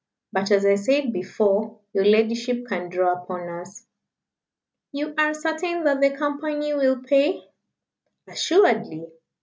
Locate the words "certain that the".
5.35-6.09